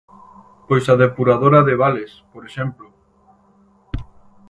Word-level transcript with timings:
Pois 0.67 0.85
a 0.93 0.95
depuradora 1.03 1.59
de 1.67 1.73
Vales, 1.81 2.11
por 2.33 2.43
exemplo. 2.49 2.87